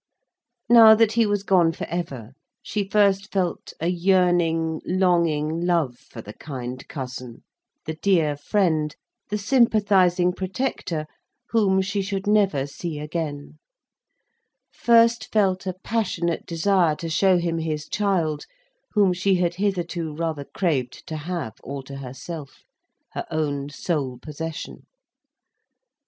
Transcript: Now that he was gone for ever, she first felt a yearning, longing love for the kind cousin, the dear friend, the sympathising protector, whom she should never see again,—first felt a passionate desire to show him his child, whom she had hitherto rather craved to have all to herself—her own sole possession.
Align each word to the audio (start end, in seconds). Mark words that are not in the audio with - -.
Now 0.67 0.95
that 0.95 1.11
he 1.11 1.27
was 1.27 1.43
gone 1.43 1.73
for 1.73 1.85
ever, 1.85 2.33
she 2.63 2.89
first 2.89 3.31
felt 3.31 3.71
a 3.79 3.87
yearning, 3.89 4.81
longing 4.83 5.63
love 5.63 5.99
for 5.99 6.23
the 6.23 6.33
kind 6.33 6.83
cousin, 6.87 7.43
the 7.85 7.93
dear 7.93 8.35
friend, 8.35 8.95
the 9.29 9.37
sympathising 9.37 10.33
protector, 10.33 11.05
whom 11.49 11.83
she 11.83 12.01
should 12.01 12.25
never 12.25 12.65
see 12.65 12.97
again,—first 12.97 15.31
felt 15.31 15.67
a 15.67 15.75
passionate 15.83 16.47
desire 16.47 16.95
to 16.95 17.07
show 17.07 17.37
him 17.37 17.59
his 17.59 17.87
child, 17.87 18.47
whom 18.93 19.13
she 19.13 19.35
had 19.35 19.53
hitherto 19.57 20.15
rather 20.15 20.45
craved 20.45 21.05
to 21.09 21.15
have 21.15 21.53
all 21.63 21.83
to 21.83 21.97
herself—her 21.97 23.25
own 23.29 23.69
sole 23.69 24.17
possession. 24.17 24.87